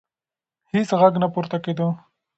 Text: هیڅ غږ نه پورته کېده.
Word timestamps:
هیڅ 0.71 0.89
غږ 0.99 1.13
نه 1.21 1.27
پورته 1.33 1.57
کېده. 1.63 1.87